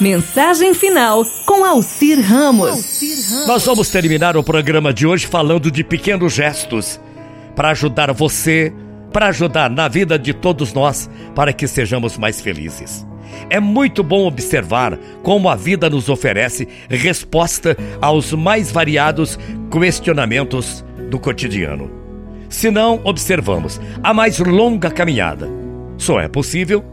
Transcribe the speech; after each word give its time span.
Mensagem 0.00 0.74
final 0.74 1.24
com 1.44 1.64
Alcir 1.64 2.20
Ramos. 2.20 3.02
Nós 3.48 3.66
vamos 3.66 3.90
terminar 3.90 4.36
o 4.36 4.44
programa 4.44 4.94
de 4.94 5.04
hoje 5.04 5.26
falando 5.26 5.72
de 5.72 5.82
pequenos 5.82 6.34
gestos 6.34 7.00
para 7.56 7.70
ajudar 7.70 8.12
você, 8.12 8.72
para 9.12 9.26
ajudar 9.26 9.68
na 9.68 9.88
vida 9.88 10.16
de 10.16 10.32
todos 10.32 10.72
nós, 10.72 11.10
para 11.34 11.52
que 11.52 11.66
sejamos 11.66 12.16
mais 12.16 12.40
felizes. 12.40 13.04
É 13.50 13.58
muito 13.58 14.04
bom 14.04 14.24
observar 14.24 14.96
como 15.24 15.48
a 15.48 15.56
vida 15.56 15.90
nos 15.90 16.08
oferece 16.08 16.68
resposta 16.88 17.76
aos 18.00 18.32
mais 18.32 18.70
variados 18.70 19.36
questionamentos 19.68 20.84
do 21.10 21.18
cotidiano. 21.18 21.90
Se 22.48 22.70
não 22.70 23.00
observamos 23.02 23.80
a 24.00 24.14
mais 24.14 24.38
longa 24.38 24.92
caminhada, 24.92 25.48
só 25.96 26.20
é 26.20 26.28
possível 26.28 26.84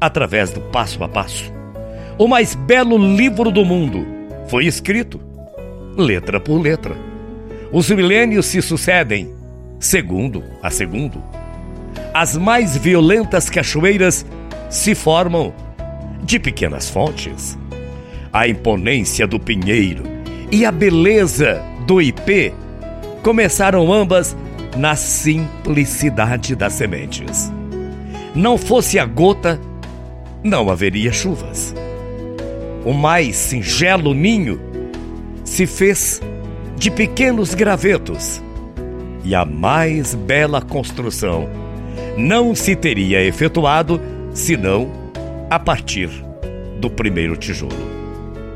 através 0.00 0.52
do 0.52 0.60
passo 0.60 1.02
a 1.02 1.08
passo. 1.08 1.55
O 2.18 2.26
mais 2.26 2.54
belo 2.54 2.96
livro 2.96 3.50
do 3.50 3.62
mundo 3.62 4.06
foi 4.48 4.64
escrito, 4.64 5.20
letra 5.98 6.40
por 6.40 6.58
letra. 6.58 6.96
Os 7.70 7.90
milênios 7.90 8.46
se 8.46 8.62
sucedem, 8.62 9.34
segundo 9.78 10.42
a 10.62 10.70
segundo. 10.70 11.22
As 12.14 12.34
mais 12.34 12.74
violentas 12.74 13.50
cachoeiras 13.50 14.24
se 14.70 14.94
formam 14.94 15.52
de 16.22 16.38
pequenas 16.38 16.88
fontes. 16.88 17.58
A 18.32 18.48
imponência 18.48 19.26
do 19.26 19.38
pinheiro 19.38 20.04
e 20.50 20.64
a 20.64 20.72
beleza 20.72 21.62
do 21.86 22.00
ipê 22.00 22.54
começaram 23.22 23.92
ambas 23.92 24.34
na 24.74 24.96
simplicidade 24.96 26.56
das 26.56 26.72
sementes. 26.72 27.52
Não 28.34 28.56
fosse 28.56 28.98
a 28.98 29.04
gota, 29.04 29.60
não 30.42 30.70
haveria 30.70 31.12
chuvas 31.12 31.65
o 32.86 32.94
mais 32.94 33.34
singelo 33.34 34.14
ninho 34.14 34.60
se 35.44 35.66
fez 35.66 36.22
de 36.76 36.88
pequenos 36.88 37.52
gravetos, 37.52 38.40
e 39.24 39.34
a 39.34 39.44
mais 39.44 40.14
bela 40.14 40.62
construção 40.62 41.48
não 42.16 42.54
se 42.54 42.76
teria 42.76 43.20
efetuado 43.24 44.00
senão 44.32 44.88
a 45.50 45.58
partir 45.58 46.08
do 46.78 46.88
primeiro 46.88 47.36
tijolo. 47.36 47.74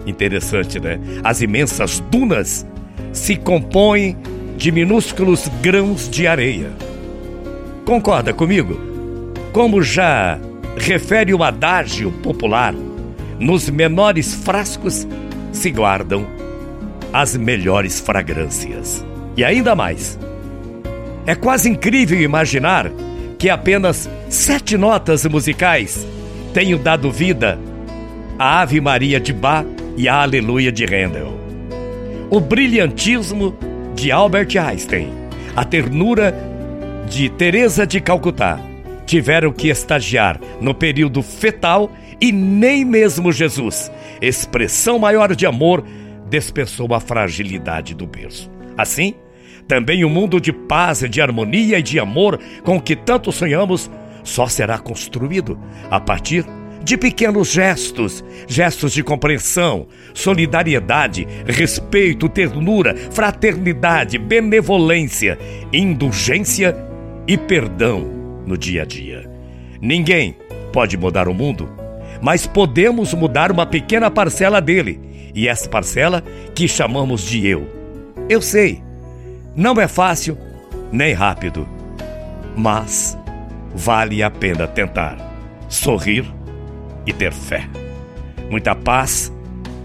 Interessante, 0.07 0.79
né? 0.79 1.01
As 1.25 1.43
imensas 1.43 1.99
dunas 2.09 2.65
se 3.13 3.35
compõem 3.35 4.17
de 4.57 4.71
minúsculos 4.71 5.49
grãos 5.61 6.09
de 6.09 6.29
areia. 6.29 6.71
Concorda 7.85 8.33
comigo? 8.33 8.79
Como 9.53 9.83
já 9.83 10.39
refere 10.77 11.35
o 11.35 11.43
adágio 11.43 12.13
popular, 12.23 12.75
nos 13.41 13.71
menores 13.71 14.35
frascos 14.35 15.09
se 15.51 15.71
guardam 15.71 16.27
as 17.13 17.35
melhores 17.35 17.99
fragrâncias. 17.99 19.05
E 19.37 19.43
ainda 19.43 19.75
mais, 19.75 20.19
é 21.27 21.35
quase 21.35 21.71
incrível 21.71 22.21
imaginar 22.21 22.91
que 23.39 23.49
apenas 23.49 24.09
sete 24.29 24.77
notas 24.77 25.25
musicais 25.25 26.07
tenham 26.53 26.79
dado 26.79 27.11
vida 27.11 27.59
à 28.39 28.61
Ave 28.61 28.81
Maria 28.81 29.19
de 29.19 29.33
Bach 29.33 29.67
e 29.97 30.09
à 30.09 30.23
Aleluia 30.23 30.71
de 30.71 30.85
Handel. 30.85 31.39
O 32.29 32.39
brilhantismo 32.39 33.57
de 33.95 34.13
Albert 34.13 34.57
Einstein, 34.57 35.09
a 35.57 35.65
ternura 35.65 36.35
de 37.09 37.29
Teresa 37.31 37.87
de 37.87 38.01
Calcutá 38.01 38.70
tiveram 39.11 39.53
que 39.53 39.69
estagiar 39.69 40.41
no 40.61 40.73
período 40.73 41.21
fetal 41.21 41.91
e 42.21 42.31
nem 42.31 42.85
mesmo 42.85 43.33
Jesus, 43.33 43.91
expressão 44.23 45.01
maior 45.01 45.35
de 45.35 45.45
amor, 45.47 45.85
dispensou 46.29 46.95
a 46.95 47.01
fragilidade 47.01 47.93
do 47.93 48.07
berço. 48.07 48.49
Assim, 48.79 49.15
também 49.67 50.05
o 50.05 50.09
mundo 50.09 50.41
de 50.41 50.53
paz, 50.53 51.01
de 51.01 51.21
harmonia 51.21 51.81
e 51.81 51.83
de 51.83 51.99
amor 51.99 52.39
com 52.63 52.81
que 52.81 52.95
tanto 52.95 53.33
sonhamos 53.33 53.91
só 54.23 54.47
será 54.47 54.79
construído 54.79 55.59
a 55.91 55.99
partir 55.99 56.47
de 56.85 56.97
pequenos 56.97 57.51
gestos, 57.51 58.25
gestos 58.47 58.93
de 58.93 59.03
compreensão, 59.03 59.89
solidariedade, 60.15 61.27
respeito, 61.47 62.29
ternura, 62.29 62.95
fraternidade, 63.11 64.19
benevolência, 64.19 65.37
indulgência 65.73 66.77
e 67.27 67.37
perdão 67.37 68.20
no 68.47 68.57
dia 68.57 68.83
a 68.83 68.85
dia. 68.85 69.31
Ninguém 69.81 70.37
pode 70.73 70.97
mudar 70.97 71.29
o 71.29 71.35
mundo 71.35 71.69
mas 72.21 72.47
podemos 72.47 73.15
mudar 73.15 73.51
uma 73.51 73.67
pequena 73.67 74.11
parcela 74.11 74.61
dele, 74.61 75.01
e 75.35 75.49
essa 75.49 75.69
parcela 75.69 76.23
que 76.55 76.69
chamamos 76.69 77.23
de 77.23 77.47
eu. 77.47 77.69
Eu 78.29 78.43
sei, 78.43 78.83
não 79.57 79.81
é 79.81 79.89
fácil 79.89 80.37
nem 80.93 81.13
rápido, 81.13 81.67
mas 82.57 83.17
vale 83.75 84.23
a 84.23 84.31
pena 84.31 84.67
tentar, 84.67 85.17
sorrir 85.69 86.25
e 87.07 87.13
ter 87.13 87.33
fé. 87.33 87.67
Muita 88.51 88.75
paz 88.75 89.33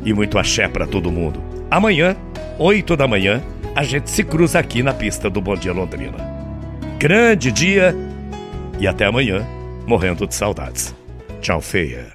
e 0.03 0.13
muito 0.13 0.37
axé 0.37 0.67
para 0.67 0.87
todo 0.87 1.11
mundo. 1.11 1.41
Amanhã, 1.69 2.15
8 2.57 2.97
da 2.97 3.07
manhã, 3.07 3.41
a 3.75 3.83
gente 3.83 4.09
se 4.09 4.23
cruza 4.23 4.59
aqui 4.59 4.81
na 4.81 4.93
pista 4.93 5.29
do 5.29 5.41
Bom 5.41 5.55
Dia 5.55 5.73
Londrina. 5.73 6.17
Grande 6.97 7.51
dia 7.51 7.95
e 8.79 8.87
até 8.87 9.05
amanhã, 9.05 9.45
morrendo 9.87 10.27
de 10.27 10.35
saudades. 10.35 10.93
Tchau, 11.41 11.61
feia. 11.61 12.07